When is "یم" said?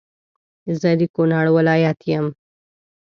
2.11-2.25